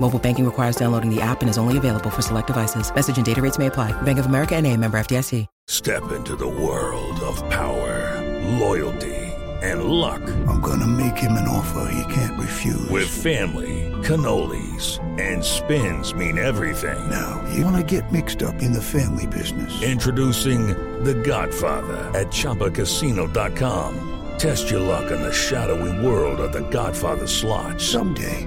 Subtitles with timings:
[0.00, 2.94] Mobile banking requires downloading the app and is only available for select devices.
[2.94, 3.90] Message and data rates may apply.
[4.02, 5.46] Bank of America and a member FDIC.
[5.68, 8.22] Step into the world of power,
[8.60, 9.16] loyalty,
[9.62, 10.22] and luck.
[10.46, 12.88] I'm going to make him an offer he can't refuse.
[12.88, 17.10] With family, cannolis, and spins mean everything.
[17.10, 19.82] Now, you want to get mixed up in the family business.
[19.82, 20.68] Introducing
[21.02, 24.12] The Godfather at Chumbacasino.com.
[24.38, 27.80] Test your luck in the shadowy world of the Godfather slot.
[27.80, 28.46] Someday,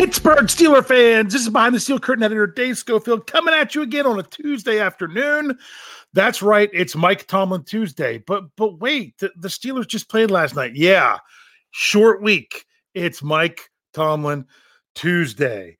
[0.00, 3.82] Pittsburgh Steeler fans, this is behind the steel curtain editor Dave Schofield coming at you
[3.82, 5.58] again on a Tuesday afternoon.
[6.14, 8.16] That's right, it's Mike Tomlin Tuesday.
[8.26, 10.74] But but wait, the, the Steelers just played last night.
[10.74, 11.18] Yeah,
[11.72, 12.64] short week.
[12.94, 14.46] It's Mike Tomlin
[14.94, 15.76] Tuesday.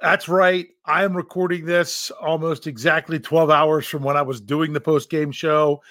[0.00, 0.68] That's right.
[0.86, 5.10] I am recording this almost exactly 12 hours from when I was doing the post
[5.10, 5.82] game show.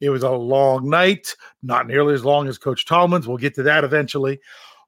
[0.00, 1.34] It was a long night,
[1.64, 3.26] not nearly as long as Coach Tomlin's.
[3.26, 4.38] We'll get to that eventually.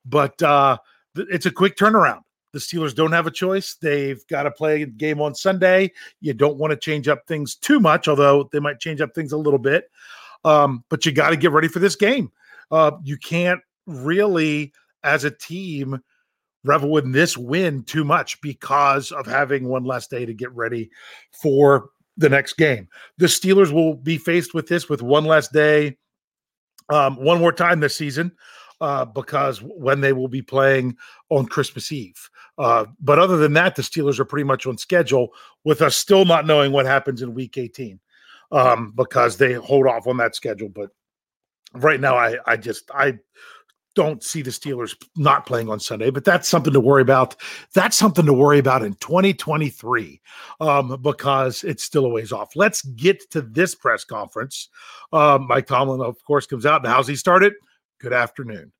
[0.05, 0.79] But uh,
[1.17, 2.21] it's a quick turnaround.
[2.53, 3.75] The Steelers don't have a choice.
[3.75, 5.91] They've got to play a game on Sunday.
[6.21, 9.33] You don't want to change up things too much, although they might change up things
[9.33, 9.91] a little bit.
[10.45, 12.31] Um, but you got to get ready for this game.
[12.71, 16.01] Uh, you can't really, as a team,
[16.63, 20.91] revel in this win too much because of having one less day to get ready
[21.33, 22.89] for the next game.
[23.19, 25.99] The Steelers will be faced with this with one less day,
[26.89, 28.31] um, one more time this season
[28.81, 30.97] uh, because when they will be playing
[31.31, 32.29] on Christmas Eve.
[32.59, 35.29] Uh, but other than that, the Steelers are pretty much on schedule
[35.65, 37.99] with us still not knowing what happens in week 18
[38.53, 40.69] um, because they hold off on that schedule.
[40.69, 40.91] But
[41.75, 43.19] right now, I, I just, I
[43.95, 47.37] don't see the Steelers not playing on Sunday, but that's something to worry about.
[47.75, 50.21] That's something to worry about in 2023
[50.61, 52.57] um, because it's still a ways off.
[52.57, 54.69] Let's get to this press conference.
[55.13, 57.55] Um, Mike Tomlin, of course, comes out and how's he started?
[58.05, 58.71] Good afternoon.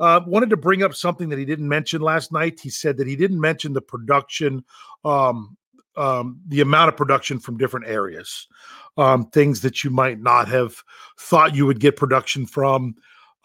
[0.00, 2.58] Uh, wanted to bring up something that he didn't mention last night.
[2.58, 4.64] He said that he didn't mention the production,
[5.04, 5.58] um,
[5.98, 8.48] um, the amount of production from different areas,
[8.96, 10.82] um, things that you might not have
[11.18, 12.94] thought you would get production from.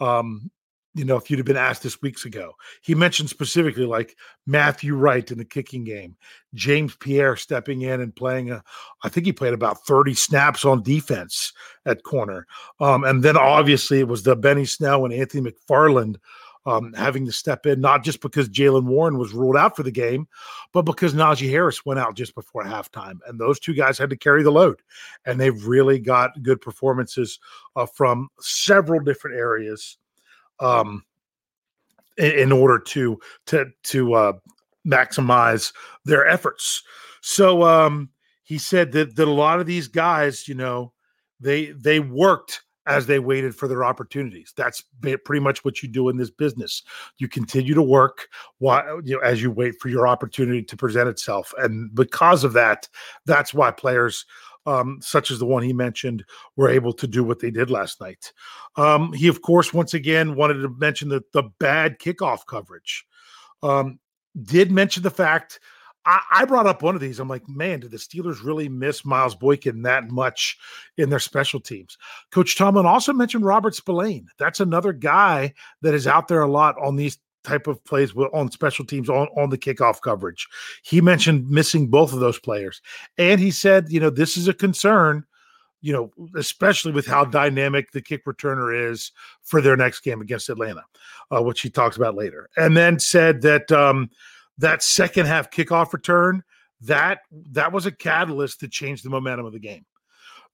[0.00, 0.50] Um,
[0.96, 2.54] you know, if you'd have been asked this weeks ago.
[2.80, 6.16] He mentioned specifically like Matthew Wright in the kicking game,
[6.54, 8.64] James Pierre stepping in and playing a,
[9.04, 11.52] I think he played about 30 snaps on defense
[11.84, 12.46] at corner.
[12.80, 16.16] Um, and then obviously it was the Benny Snell and Anthony McFarland
[16.64, 19.92] um, having to step in, not just because Jaylen Warren was ruled out for the
[19.92, 20.26] game,
[20.72, 23.18] but because Najee Harris went out just before halftime.
[23.26, 24.80] And those two guys had to carry the load.
[25.26, 27.38] And they've really got good performances
[27.76, 29.98] uh, from several different areas
[30.60, 31.04] um,
[32.18, 34.32] in, in order to to to uh,
[34.86, 35.72] maximize
[36.04, 36.82] their efforts.
[37.22, 38.10] So um,
[38.44, 40.92] he said that that a lot of these guys, you know,
[41.40, 44.52] they they worked as they waited for their opportunities.
[44.56, 46.84] That's pretty much what you do in this business.
[47.18, 51.08] You continue to work while you know as you wait for your opportunity to present
[51.08, 52.88] itself, and because of that,
[53.26, 54.24] that's why players
[54.66, 56.24] um, such as the one he mentioned,
[56.56, 58.32] were able to do what they did last night.
[58.76, 63.06] Um, he, of course, once again wanted to mention the, the bad kickoff coverage.
[63.62, 63.98] Um,
[64.42, 65.60] did mention the fact
[66.06, 67.18] I, I, brought up one of these.
[67.18, 70.56] I'm like, man, did the Steelers really miss Miles Boykin that much
[70.96, 71.98] in their special teams?
[72.30, 74.28] Coach Tomlin also mentioned Robert Spillane.
[74.38, 78.50] That's another guy that is out there a lot on these type of plays on
[78.50, 80.48] special teams on, on the kickoff coverage.
[80.82, 82.82] He mentioned missing both of those players.
[83.16, 85.24] And he said, you know, this is a concern,
[85.80, 89.12] you know, especially with how dynamic the kick returner is
[89.42, 90.82] for their next game against Atlanta,
[91.30, 92.48] uh, which he talks about later.
[92.56, 94.10] And then said that um,
[94.58, 96.42] that second half kickoff return,
[96.80, 97.20] that
[97.52, 99.86] that was a catalyst to change the momentum of the game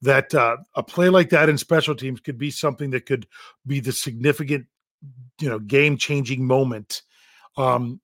[0.03, 3.27] that uh, a play like that in special teams could be something that could
[3.67, 4.67] be the significant
[5.41, 7.03] you know game changing moment
[7.57, 8.01] um,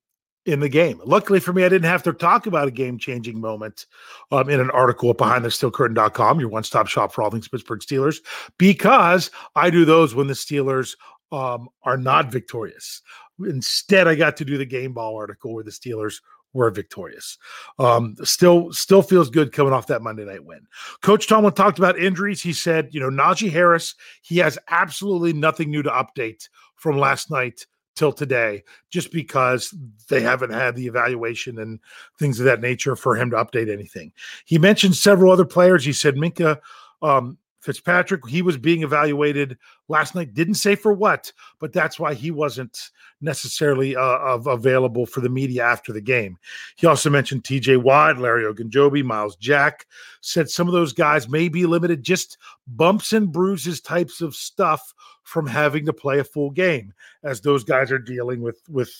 [0.46, 1.00] in the game.
[1.04, 3.86] Luckily for me, I didn't have to talk about a game changing moment
[4.30, 8.18] um, in an article at behindthesteelcurtain.com, your one stop shop for all things Pittsburgh Steelers,
[8.58, 10.96] because I do those when the Steelers
[11.30, 13.02] um, are not victorious.
[13.40, 16.20] Instead, I got to do the game ball article where the Steelers
[16.52, 17.38] were victorious.
[17.78, 20.66] Um, still, still feels good coming off that Monday night win.
[21.02, 22.42] Coach Tomlin talked about injuries.
[22.42, 27.30] He said, you know, Najee Harris, he has absolutely nothing new to update from last
[27.30, 27.66] night
[27.96, 29.74] till today, just because
[30.08, 31.80] they haven't had the evaluation and
[32.18, 34.12] things of that nature for him to update anything.
[34.44, 35.84] He mentioned several other players.
[35.84, 36.60] He said Minkah
[37.02, 39.58] um, Fitzpatrick, he was being evaluated
[39.88, 40.34] last night.
[40.34, 42.90] Didn't say for what, but that's why he wasn't
[43.20, 46.38] necessarily uh, available for the media after the game.
[46.76, 49.86] He also mentioned TJ Watt, Larry Ogunjobi, Myles Jack.
[50.20, 54.94] Said some of those guys may be limited, just bumps and bruises types of stuff
[55.24, 58.92] from having to play a full game, as those guys are dealing with with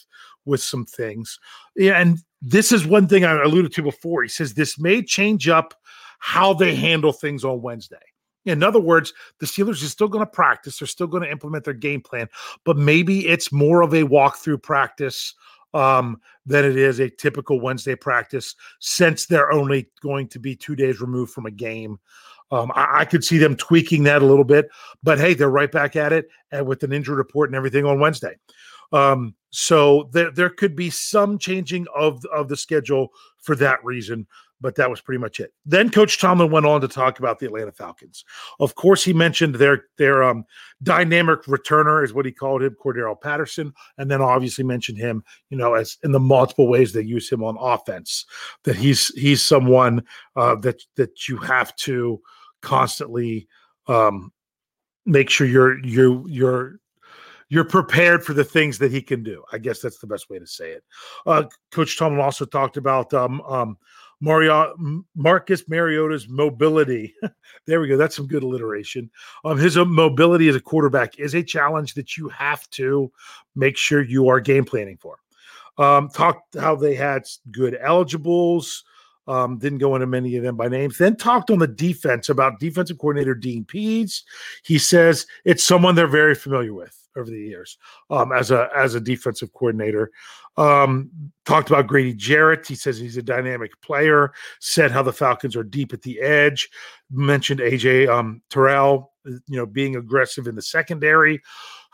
[0.44, 1.38] with some things.
[1.76, 4.22] Yeah, and this is one thing I alluded to before.
[4.22, 5.75] He says this may change up
[6.19, 7.96] how they handle things on Wednesday.
[8.44, 10.79] In other words, the Steelers are still going to practice.
[10.79, 12.29] They're still going to implement their game plan,
[12.64, 15.35] but maybe it's more of a walkthrough practice
[15.75, 20.75] um, than it is a typical Wednesday practice since they're only going to be two
[20.75, 21.99] days removed from a game.
[22.50, 24.70] Um, I, I, could see them tweaking that a little bit,
[25.02, 28.00] but hey, they're right back at it and with an injury report and everything on
[28.00, 28.37] Wednesday.
[28.90, 34.26] Um, so there, there could be some changing of of the schedule for that reason
[34.60, 35.52] but that was pretty much it.
[35.64, 38.25] Then Coach Tomlin went on to talk about the Atlanta Falcons.
[38.60, 40.44] Of course, he mentioned their their um,
[40.82, 45.56] dynamic returner is what he called him, Cordarrelle Patterson, and then obviously mentioned him, you
[45.56, 48.25] know, as in the multiple ways they use him on offense.
[48.64, 50.05] That he's he's someone
[50.37, 52.20] uh, that that you have to
[52.62, 53.49] constantly
[53.87, 54.32] um,
[55.06, 56.81] make sure you're you you're
[57.50, 59.43] you're prepared for the things that he can do.
[59.52, 60.84] I guess that's the best way to say it.
[61.26, 63.78] Uh, Coach Tomlin also talked about um, um,
[64.20, 64.75] Mario,
[65.15, 67.15] Marcus Mariota's mobility.
[67.67, 67.97] there we go.
[67.97, 69.11] That's some good alliteration.
[69.44, 73.12] Um, his uh, mobility as a quarterback is a challenge that you have to
[73.55, 75.19] make sure you are game planning for.
[75.79, 77.23] Um, talked how they had
[77.53, 78.85] good eligibles.
[79.29, 80.97] Um, didn't go into many of them by names.
[80.97, 84.25] Then talked on the defense about defensive coordinator Dean Pees.
[84.64, 87.79] He says it's someone they're very familiar with over the years
[88.11, 90.11] um, as a as a defensive coordinator.
[90.56, 91.11] Um,
[91.44, 92.67] talked about Grady Jarrett.
[92.67, 94.32] He says he's a dynamic player.
[94.61, 96.69] Said how the Falcons are deep at the edge.
[97.11, 101.40] Mentioned AJ um, Terrell, you know, being aggressive in the secondary.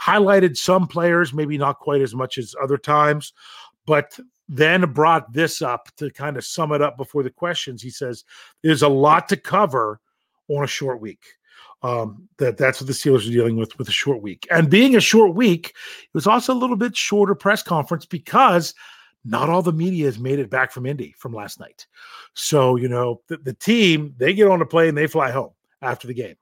[0.00, 3.32] Highlighted some players, maybe not quite as much as other times,
[3.87, 7.82] but then brought this up to kind of sum it up before the questions.
[7.82, 8.25] He says
[8.62, 10.00] there's a lot to cover
[10.48, 11.22] on a short week.
[11.84, 14.46] Um, that that's what the Steelers are dealing with with a short week.
[14.50, 18.74] And being a short week, it was also a little bit shorter press conference because
[19.22, 21.86] not all the media has made it back from Indy from last night.
[22.32, 26.06] So, you know, the, the team, they get on a plane, they fly home after
[26.06, 26.36] the game.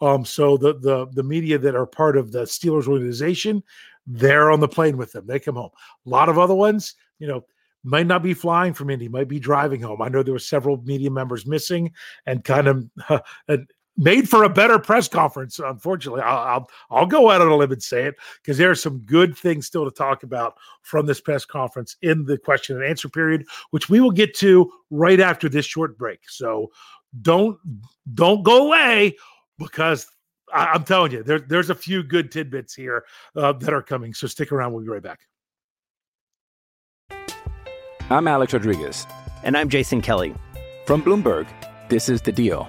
[0.00, 3.62] Um, so the the the media that are part of the Steelers organization,
[4.06, 5.26] they're on the plane with them.
[5.26, 5.70] They come home.
[6.06, 7.44] A lot of other ones, you know,
[7.82, 10.02] might not be flying from Indy, might be driving home.
[10.02, 11.92] I know there were several media members missing
[12.26, 12.90] and kind of
[13.48, 13.56] uh,
[13.96, 15.58] made for a better press conference.
[15.58, 18.76] Unfortunately, I'll I'll, I'll go out on a limb and say it because there are
[18.76, 22.84] some good things still to talk about from this press conference in the question and
[22.84, 26.20] answer period, which we will get to right after this short break.
[26.28, 26.70] So
[27.22, 27.58] don't
[28.14, 29.16] don't go away
[29.58, 30.06] because
[30.52, 34.14] I, am telling you there, there's a few good tidbits here uh, that are coming.
[34.14, 34.72] So stick around.
[34.72, 35.20] We'll be right back.
[38.08, 39.04] I'm Alex Rodriguez,
[39.42, 40.32] and I'm Jason Kelly
[40.86, 41.48] from Bloomberg.
[41.88, 42.68] This is the Deal.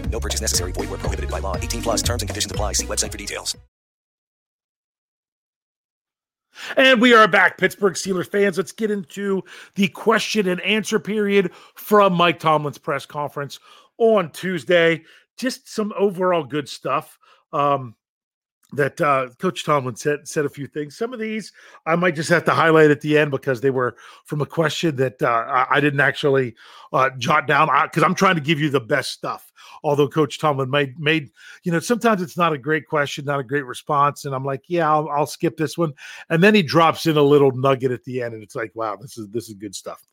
[0.11, 0.73] No purchase necessary.
[0.73, 1.55] Void where prohibited by law.
[1.55, 2.73] 18 plus terms and conditions apply.
[2.73, 3.55] See website for details.
[6.77, 8.57] And we are back, Pittsburgh Steelers fans.
[8.57, 9.41] Let's get into
[9.75, 13.59] the question and answer period from Mike Tomlin's press conference
[13.97, 15.03] on Tuesday.
[15.37, 17.17] Just some overall good stuff.
[17.53, 17.95] Um,
[18.73, 20.97] that uh, Coach Tomlin said said a few things.
[20.97, 21.51] Some of these
[21.85, 24.95] I might just have to highlight at the end because they were from a question
[24.97, 26.55] that uh, I, didn't actually
[26.93, 29.51] uh, jot down because I'm trying to give you the best stuff.
[29.83, 31.31] Although Coach Tomlin made made
[31.63, 34.63] you know sometimes it's not a great question, not a great response, and I'm like,
[34.67, 35.93] yeah, I'll, I'll skip this one,
[36.29, 38.95] and then he drops in a little nugget at the end, and it's like, wow,
[38.95, 40.05] this is this is good stuff.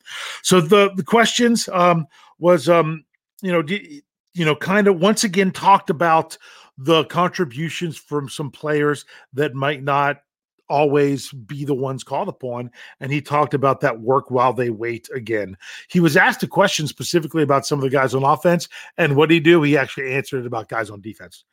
[0.43, 2.07] So the the questions um,
[2.39, 3.05] was um,
[3.41, 3.61] you know.
[3.61, 6.37] D- you know, kind of once again talked about
[6.77, 10.21] the contributions from some players that might not
[10.69, 12.71] always be the ones called upon.
[12.99, 15.57] And he talked about that work while they wait again.
[15.89, 18.69] He was asked a question specifically about some of the guys on offense.
[18.97, 19.61] And what did he do?
[19.63, 21.43] He actually answered about guys on defense.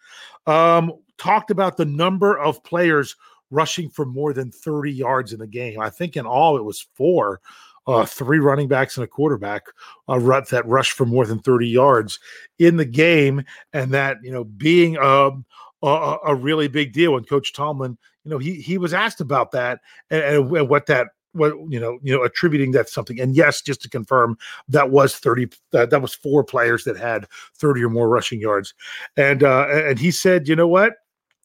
[0.47, 3.16] Um, talked about the number of players
[3.50, 5.80] rushing for more than 30 yards in the game.
[5.80, 7.40] I think in all it was four
[7.87, 9.62] uh, three running backs and a quarterback
[10.09, 12.19] uh, that rushed for more than 30 yards
[12.59, 15.45] in the game, and that you know being um,
[15.83, 17.16] a, a really big deal.
[17.16, 21.09] And Coach Tomlin, you know, he he was asked about that and, and what that
[21.33, 23.21] what you know you know attributing that something.
[23.21, 24.37] And yes just to confirm
[24.69, 27.26] that was 30 that, that was four players that had
[27.57, 28.75] 30 or more rushing yards.
[29.16, 30.95] And uh and he said you know what?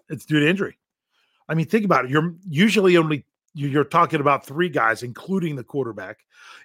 [0.10, 0.78] It's due to injury.
[1.50, 2.12] I mean think about it.
[2.12, 6.20] You're usually only you're talking about three guys, including the quarterback,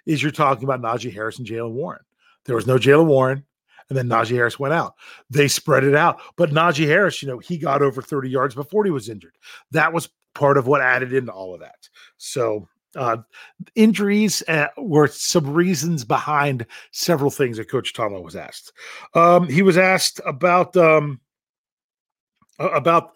[0.05, 2.01] is you're talking about Najee Harris and Jaylen Warren.
[2.45, 3.43] There was no Jaylen Warren,
[3.89, 4.95] and then Najee Harris went out.
[5.29, 6.21] They spread it out.
[6.35, 9.35] But Najee Harris, you know, he got over 30 yards before he was injured.
[9.71, 11.89] That was part of what added into all of that.
[12.17, 13.17] So uh,
[13.75, 18.71] injuries uh, were some reasons behind several things that Coach Tomlin was asked.
[19.13, 21.19] Um, he was asked about um,
[22.59, 23.15] about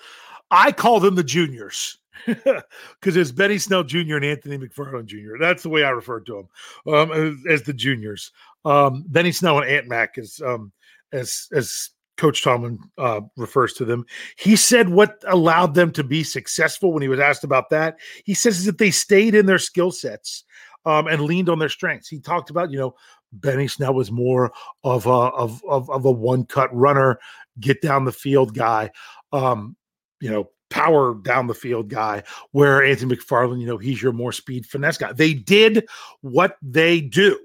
[0.52, 4.16] I call them the juniors because it's Benny Snell Jr.
[4.16, 5.38] and Anthony McFarland Jr.
[5.40, 6.48] That's the way I refer to
[6.86, 8.32] them um, as, as, the juniors.
[8.66, 10.72] Um, Benny Snell and Ant Mac is um,
[11.12, 14.06] as as Coach Tomlin uh, refers to them.
[14.38, 17.98] He said what allowed them to be successful when he was asked about that.
[18.26, 20.44] He says that they stayed in their skill sets
[20.86, 22.08] um, and leaned on their strengths.
[22.08, 22.96] He talked about you know
[23.34, 24.52] Benny Snell was more
[24.84, 27.20] of a of of, of a one cut runner,
[27.60, 28.92] get down the field guy.
[29.32, 29.76] Um,
[30.20, 34.32] you know, power down the field guy, where Anthony McFarland, you know, he's your more
[34.32, 35.14] speed finesse guy.
[35.14, 35.88] They did
[36.22, 37.40] what they do.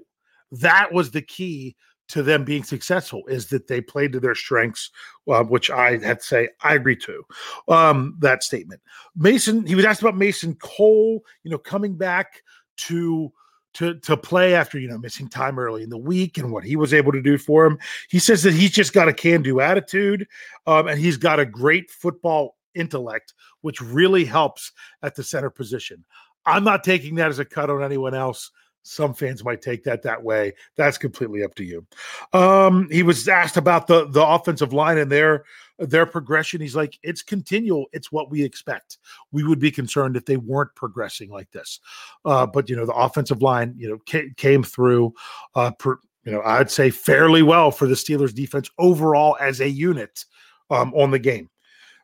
[0.51, 1.75] That was the key
[2.09, 4.91] to them being successful is that they played to their strengths,
[5.27, 7.23] uh, which I had to say I agree to
[7.67, 8.81] um, that statement.
[9.15, 12.41] Mason, he was asked about Mason Cole, you know, coming back
[12.77, 13.31] to
[13.73, 16.75] to to play after you know missing time early in the week and what he
[16.75, 17.77] was able to do for him.
[18.09, 20.27] He says that he's just got a can do attitude,
[20.65, 24.71] um, and he's got a great football intellect, which really helps
[25.03, 26.05] at the center position.
[26.45, 28.51] I'm not taking that as a cut on anyone else.
[28.83, 30.53] Some fans might take that that way.
[30.77, 31.85] That's completely up to you.
[32.31, 35.43] Um, he was asked about the the offensive line and their
[35.77, 36.61] their progression.
[36.61, 37.87] He's like, it's continual.
[37.91, 38.97] It's what we expect.
[39.33, 41.81] We would be concerned if they weren't progressing like this.
[42.23, 45.13] Uh, but you know, the offensive line, you know, ca- came through.
[45.53, 49.69] Uh, per, you know, I'd say fairly well for the Steelers defense overall as a
[49.69, 50.25] unit
[50.69, 51.49] um, on the game.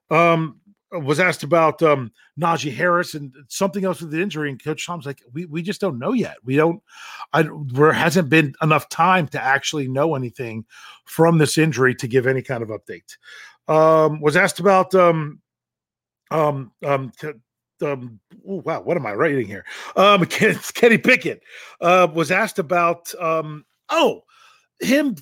[0.09, 0.59] Um,
[0.99, 5.05] was asked about um, Najee Harris and something else with the injury, and Coach Tom's
[5.05, 6.37] like, "We we just don't know yet.
[6.43, 6.81] We don't.
[7.33, 10.65] I there hasn't been enough time to actually know anything
[11.05, 13.17] from this injury to give any kind of update."
[13.67, 15.41] Um, was asked about um,
[16.31, 17.31] um, um, t-
[17.81, 18.19] um,
[18.49, 19.65] ooh, wow, what am I writing here?
[19.95, 20.25] Um,
[20.73, 21.41] Kenny Pickett
[21.81, 24.23] uh, was asked about um, oh,
[24.79, 25.15] him.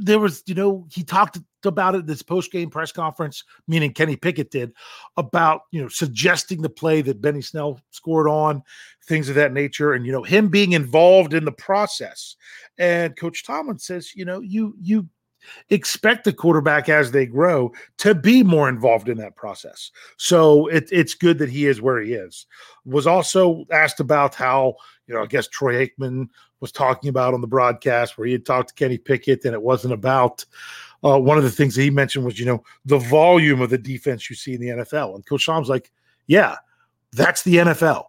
[0.00, 4.16] There was, you know, he talked about it this post game press conference, meaning Kenny
[4.16, 4.72] Pickett did,
[5.16, 8.62] about you know suggesting the play that Benny Snell scored on,
[9.06, 12.36] things of that nature, and you know him being involved in the process.
[12.78, 15.08] And Coach Tomlin says, you know, you you
[15.70, 19.90] expect the quarterback as they grow to be more involved in that process.
[20.16, 22.46] So it, it's good that he is where he is.
[22.84, 24.74] Was also asked about how,
[25.08, 26.28] you know, I guess Troy Aikman
[26.60, 29.62] was talking about on the broadcast where he had talked to Kenny Pickett and it
[29.62, 30.44] wasn't about
[31.02, 33.78] uh, one of the things that he mentioned was, you know, the volume of the
[33.78, 35.14] defense you see in the NFL.
[35.14, 35.90] And Coach Tom's like,
[36.26, 36.56] yeah,
[37.12, 38.04] that's the NFL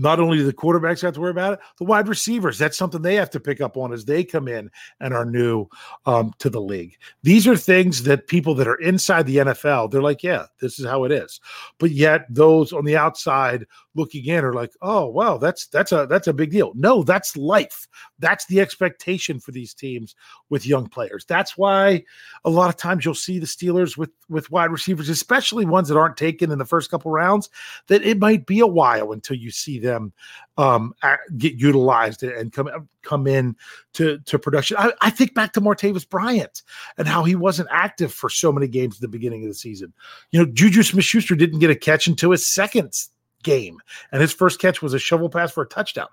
[0.00, 3.02] not only do the quarterbacks have to worry about it, the wide receivers, that's something
[3.02, 4.70] they have to pick up on as they come in
[5.00, 5.66] and are new
[6.06, 6.96] um, to the league.
[7.22, 10.86] These are things that people that are inside the NFL, they're like, yeah, this is
[10.86, 11.38] how it is.
[11.78, 16.06] But yet those on the outside looking in are like, oh, wow, that's that's a
[16.08, 16.72] that's a big deal.
[16.74, 17.88] No, that's life.
[18.18, 20.14] That's the expectation for these teams
[20.48, 21.24] with young players.
[21.24, 22.04] That's why
[22.44, 25.98] a lot of times you'll see the Steelers with with wide receivers, especially ones that
[25.98, 27.50] aren't taken in the first couple rounds,
[27.88, 30.12] that it might be a while until you see them
[30.56, 30.94] um,
[31.36, 32.68] get utilized and come
[33.02, 33.56] come in
[33.94, 34.76] to to production.
[34.78, 36.62] I, I think back to Martavis Bryant
[36.96, 39.92] and how he wasn't active for so many games at the beginning of the season.
[40.30, 42.94] You know, Juju Smith-Schuster didn't get a catch until his second
[43.42, 43.78] game,
[44.12, 46.08] and his first catch was a shovel pass for a touchdown.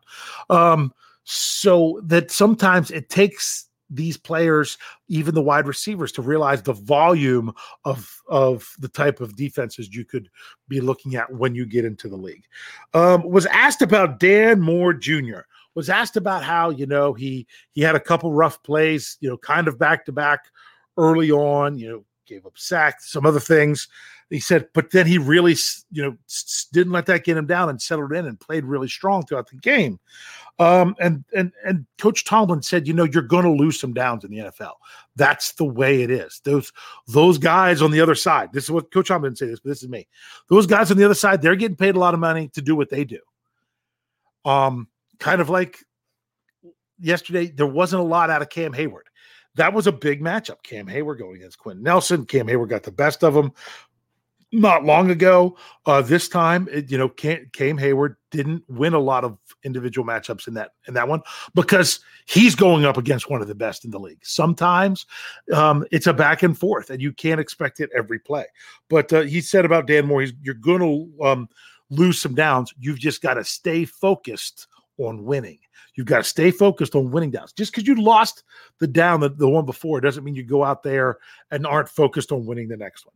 [0.50, 0.94] Um,
[1.24, 7.54] so that sometimes it takes these players, even the wide receivers, to realize the volume
[7.86, 10.30] of of the type of defenses you could
[10.68, 12.46] be looking at when you get into the league.
[12.94, 15.42] Um, was asked about Dan Moore Jr.
[15.76, 19.38] Was asked about how you know he he had a couple rough plays, you know,
[19.38, 20.46] kind of back to back
[20.98, 21.78] early on.
[21.78, 23.88] You know, gave up sacks, some other things.
[24.30, 25.56] He said, but then he really,
[25.92, 26.18] you know,
[26.74, 29.56] didn't let that get him down and settled in and played really strong throughout the
[29.56, 30.00] game.
[30.60, 34.26] Um, and and and Coach Tomlin said, you know, you're going to lose some downs
[34.26, 34.74] in the NFL.
[35.16, 36.42] That's the way it is.
[36.44, 36.74] Those
[37.08, 38.52] those guys on the other side.
[38.54, 40.08] This is what Coach Tomlin didn't say this, but this is me.
[40.50, 42.76] Those guys on the other side, they're getting paid a lot of money to do
[42.76, 43.20] what they do.
[44.46, 44.88] Um,
[45.20, 45.78] kind of like
[47.00, 49.08] yesterday, there wasn't a lot out of Cam Heyward
[49.56, 50.64] That was a big matchup.
[50.64, 52.26] Cam Heyward going against Quenton Nelson.
[52.26, 53.52] Cam Heyward got the best of him
[54.52, 55.58] not long ago.
[55.86, 60.08] Uh, this time, it, you know, Cam, Cam Heyward didn't win a lot of individual
[60.08, 61.22] matchups in that in that one
[61.54, 64.20] because he's going up against one of the best in the league.
[64.24, 65.06] Sometimes
[65.54, 68.46] um, it's a back and forth, and you can't expect it every play.
[68.90, 71.50] But uh, he said about Dan Moore, he's, you're going to um,
[71.90, 72.74] lose some downs.
[72.80, 74.68] You've just got to stay focused
[74.98, 75.60] on winning.
[75.96, 77.54] You've got to stay focused on winning downs.
[77.54, 78.44] Just because you lost
[78.80, 81.18] the down, the, the one before, doesn't mean you go out there
[81.52, 83.16] and aren't focused on winning the next one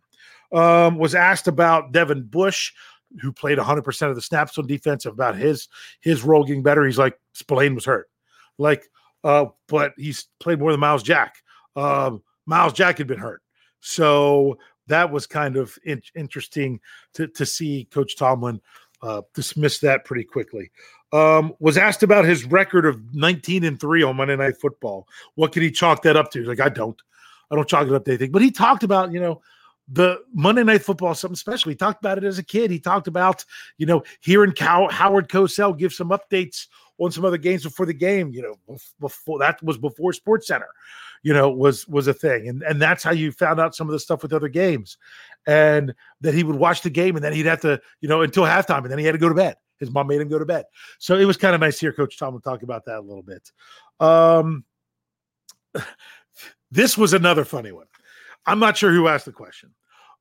[0.52, 2.74] um, was asked about Devin Bush,
[3.22, 5.68] who played 100% of the snaps on defense, about his
[6.02, 6.86] his role getting better.
[6.86, 8.10] He's like, Spillane was hurt.
[8.58, 8.90] Like,
[9.24, 11.36] uh, but he's played more than Myles Jack.
[11.76, 13.42] Um, Myles Jack had been hurt.
[13.80, 16.80] So that was kind of in- interesting
[17.14, 18.62] to, to see Coach Tomlin
[19.02, 20.72] uh, dismiss that pretty quickly.
[21.14, 25.08] Um, was asked about his record of 19 and 3 on Monday Night Football.
[25.36, 26.40] What could he chalk that up to?
[26.40, 27.00] He's like, I don't.
[27.50, 28.32] I don't chalk it up to anything.
[28.32, 29.42] But he talked about, you know,
[29.90, 31.70] the Monday Night Football, something special.
[31.70, 32.72] He talked about it as a kid.
[32.72, 33.44] He talked about,
[33.78, 36.68] you know, hearing Cow- Howard Cosell give some updates
[37.02, 38.32] on some other games before the game.
[38.32, 40.68] You know, before that was before Sports Center,
[41.24, 43.92] you know, was was a thing, and and that's how you found out some of
[43.92, 44.98] the stuff with other games,
[45.48, 48.44] and that he would watch the game and then he'd have to, you know, until
[48.44, 49.56] halftime, and then he had to go to bed.
[49.80, 50.66] His mom made him go to bed,
[51.00, 53.24] so it was kind of nice to hear Coach Tomlin talk about that a little
[53.24, 53.52] bit.
[54.00, 54.64] Um,
[56.72, 57.88] this was another funny one.
[58.46, 59.74] I'm not sure who asked the question,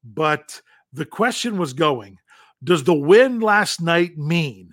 [0.02, 0.60] but
[0.92, 2.18] the question was going
[2.64, 4.72] Does the win last night mean?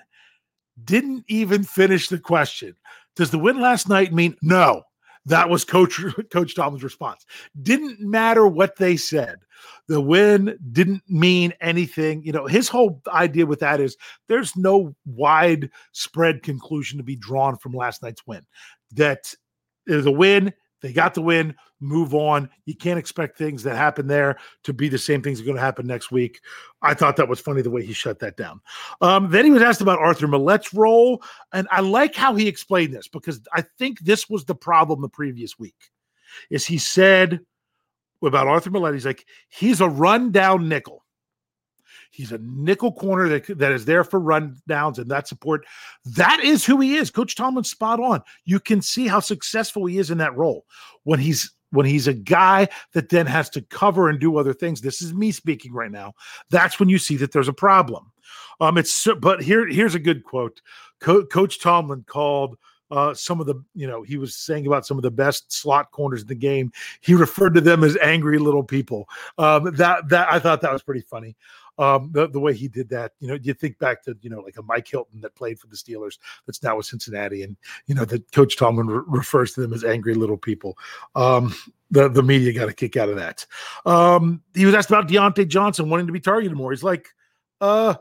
[0.83, 2.75] Didn't even finish the question.
[3.15, 4.83] Does the win last night mean no?
[5.25, 7.25] That was Coach Coach Tomlin's response.
[7.61, 9.39] Didn't matter what they said.
[9.87, 12.23] The win didn't mean anything.
[12.23, 17.57] You know, his whole idea with that is there's no widespread conclusion to be drawn
[17.57, 18.45] from last night's win.
[18.93, 19.33] That
[19.89, 20.53] uh, is a win.
[20.81, 22.49] They got the win move on.
[22.65, 25.57] You can't expect things that happen there to be the same things that are going
[25.57, 26.39] to happen next week.
[26.81, 28.61] I thought that was funny the way he shut that down.
[29.01, 32.93] Um, then he was asked about Arthur Maulet's role, and I like how he explained
[32.93, 35.75] this because I think this was the problem the previous week.
[36.49, 37.39] Is he said
[38.21, 41.03] about Arthur Maulet, he's like he's a rundown nickel.
[42.11, 45.65] He's a nickel corner that, that is there for run downs and that support.
[46.05, 47.11] That is who he is.
[47.11, 48.21] Coach Tomlin's spot on.
[48.45, 50.65] You can see how successful he is in that role
[51.03, 54.81] when he's when he's a guy that then has to cover and do other things.
[54.81, 56.13] This is me speaking right now.
[56.49, 58.11] That's when you see that there's a problem.
[58.59, 60.61] Um, it's but here here's a good quote.
[60.99, 62.57] Co- Coach Tomlin called
[62.89, 65.91] uh, some of the, you know, he was saying about some of the best slot
[65.91, 66.71] corners in the game.
[67.01, 69.09] He referred to them as angry little people.
[69.37, 71.35] Um, that that I thought that was pretty funny.
[71.77, 74.39] Um, the, the way he did that, you know, you think back to, you know,
[74.39, 77.43] like a Mike Hilton that played for the Steelers that's now with Cincinnati.
[77.43, 80.77] And, you know, that Coach Tomlin re- refers to them as angry little people.
[81.15, 81.53] Um,
[81.91, 83.45] the, the media got a kick out of that.
[83.85, 86.71] Um, he was asked about Diontae Johnson wanting to be targeted more.
[86.71, 87.09] He's like,
[87.61, 87.95] uh,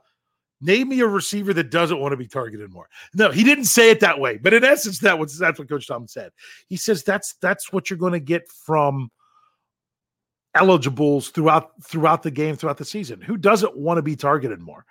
[0.60, 2.88] name me a receiver that doesn't want to be targeted more.
[3.14, 5.86] No, he didn't say it that way, but in essence, that was that's what Coach
[5.86, 6.32] Tomlin said.
[6.68, 9.10] He says that's that's what you're going to get from
[10.56, 13.20] eligibles throughout throughout the game, throughout the season.
[13.20, 14.84] Who doesn't want to be targeted more?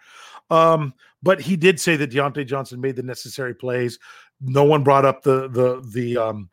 [0.49, 3.99] Um, but he did say that Diontae Johnson made the necessary plays.
[4.41, 6.49] No one brought up the the the um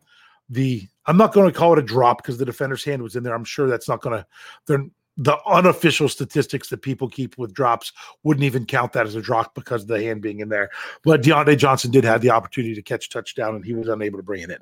[0.49, 3.23] the I'm not going to call it a drop because the defender's hand was in
[3.23, 3.35] there.
[3.35, 4.27] I'm sure that's not going to
[4.67, 4.87] they're
[5.19, 9.55] the unofficial statistics that people keep with drops wouldn't even count that as a drop
[9.55, 10.71] because of the hand being in there.
[11.05, 14.23] But Diontae Johnson did have the opportunity to catch touchdown and he was unable to
[14.23, 14.59] bring it in.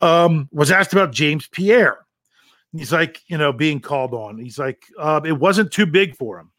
[0.00, 1.98] Um, was asked about James Pierre.
[2.78, 4.38] He's like, you know, being called on.
[4.38, 6.50] He's like, uh, it wasn't too big for him,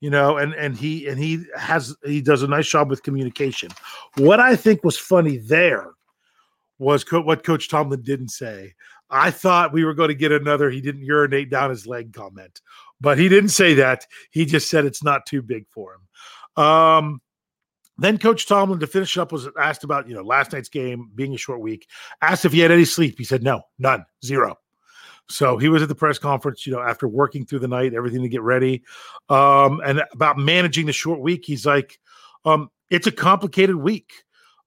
[0.00, 3.70] you know, and and he and he has he does a nice job with communication.
[4.16, 5.90] What I think was funny there
[6.78, 8.74] was co- what Coach Tomlin didn't say.
[9.10, 12.60] I thought we were going to get another he didn't urinate down his leg comment,
[13.00, 14.06] but he didn't say that.
[14.30, 16.62] He just said it's not too big for him.
[16.62, 17.20] Um,
[17.98, 21.34] then Coach Tomlin to finish up was asked about you know last night's game being
[21.34, 21.86] a short week.
[22.22, 23.16] Asked if he had any sleep.
[23.18, 24.56] He said no, none, zero.
[25.30, 28.22] So he was at the press conference, you know, after working through the night, everything
[28.22, 28.82] to get ready,
[29.28, 31.44] um, and about managing the short week.
[31.44, 31.98] He's like,
[32.44, 34.12] um, it's a complicated week,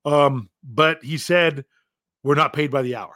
[0.05, 1.65] um, but he said
[2.23, 3.15] we're not paid by the hour.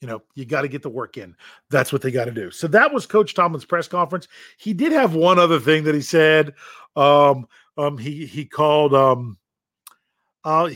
[0.00, 1.36] You know, you got to get the work in.
[1.70, 2.50] That's what they got to do.
[2.50, 4.26] So that was Coach Tomlin's press conference.
[4.58, 6.54] He did have one other thing that he said.
[6.96, 9.38] Um, um, he he called um,
[10.44, 10.70] uh,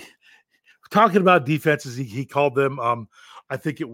[0.90, 1.96] talking about defenses.
[1.96, 2.78] He he called them.
[2.78, 3.08] Um,
[3.50, 3.88] I think it.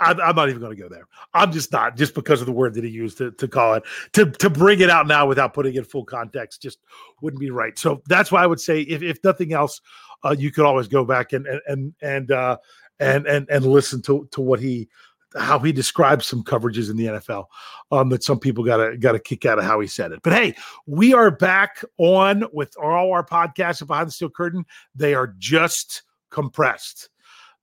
[0.00, 1.06] I, I'm not even going to go there.
[1.34, 3.84] I'm just not, just because of the word that he used to, to call it,
[4.14, 6.78] to to bring it out now without putting it in full context, just
[7.20, 7.78] wouldn't be right.
[7.78, 9.80] So that's why I would say, if, if nothing else,
[10.24, 12.56] uh, you could always go back and and and uh,
[12.98, 14.88] and and and listen to to what he
[15.36, 17.44] how he describes some coverages in the NFL
[17.92, 20.20] um, that some people got a got a kick out of how he said it.
[20.22, 20.54] But hey,
[20.86, 24.64] we are back on with all our podcasts behind the steel curtain.
[24.94, 27.10] They are just compressed.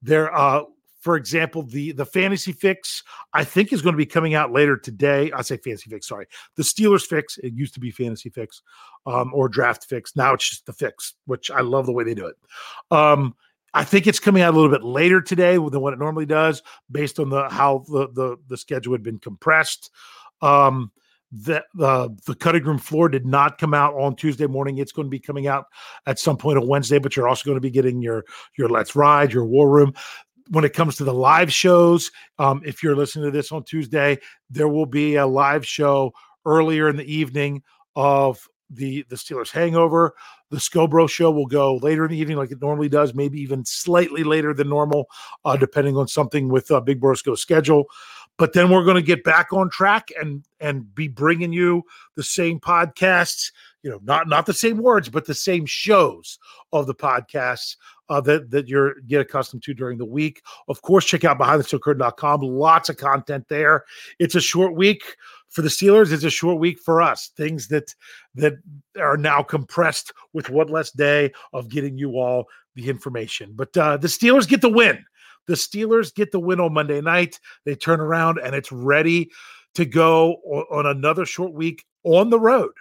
[0.01, 0.63] They're uh
[0.99, 4.77] for example, the the fantasy fix I think is going to be coming out later
[4.77, 5.31] today.
[5.31, 6.27] I say fantasy fix, sorry.
[6.55, 7.37] The Steelers fix.
[7.37, 8.61] It used to be fantasy fix
[9.05, 10.15] um, or draft fix.
[10.15, 12.35] Now it's just the fix, which I love the way they do it.
[12.91, 13.35] Um,
[13.73, 16.63] I think it's coming out a little bit later today than what it normally does,
[16.91, 19.91] based on the how the the, the schedule had been compressed.
[20.41, 20.91] Um,
[21.31, 24.77] the the the cutting room floor did not come out on Tuesday morning.
[24.77, 25.65] It's going to be coming out
[26.05, 28.23] at some point on Wednesday, but you're also going to be getting your
[28.57, 29.93] your Let's Ride, your War Room.
[30.49, 34.17] When it comes to the live shows, um, if you're listening to this on Tuesday,
[34.49, 36.13] there will be a live show
[36.45, 37.63] earlier in the evening
[37.95, 40.13] of the the Steelers hangover.
[40.49, 43.65] The Scobro show will go later in the evening, like it normally does, maybe even
[43.65, 45.07] slightly later than normal,
[45.43, 47.85] uh, depending on something with uh, Big Brosco's schedule.
[48.37, 51.83] But then we're going to get back on track and and be bringing you
[52.15, 53.51] the same podcasts,
[53.83, 56.39] you know, not not the same words, but the same shows
[56.73, 57.75] of the podcasts
[58.09, 60.41] uh, that that you're get accustomed to during the week.
[60.67, 62.41] Of course, check out behindthesteelcurtain.com.
[62.41, 63.83] Lots of content there.
[64.19, 65.15] It's a short week
[65.49, 66.11] for the Steelers.
[66.11, 67.31] It's a short week for us.
[67.37, 67.93] Things that
[68.35, 68.53] that
[68.99, 73.53] are now compressed with one less day of getting you all the information.
[73.55, 75.05] But uh, the Steelers get the win.
[75.47, 77.39] The Steelers get the win on Monday night.
[77.65, 79.31] They turn around and it's ready
[79.75, 80.33] to go
[80.71, 82.71] on another short week on the road.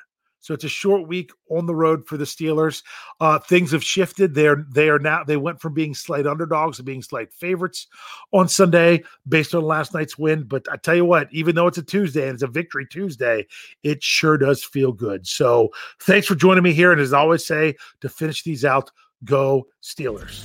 [0.47, 2.85] So it's a short week on the road for the Steelers.
[3.19, 4.33] Uh, things have shifted.
[4.33, 7.89] They're they are now they went from being slight underdogs to being slight favorites
[8.31, 10.45] on Sunday based on last night's win.
[10.45, 13.45] But I tell you what, even though it's a Tuesday and it's a victory Tuesday,
[13.83, 15.27] it sure does feel good.
[15.27, 15.71] So
[16.03, 16.93] thanks for joining me here.
[16.93, 18.93] And as I always say, to finish these out,
[19.25, 20.45] go Steelers.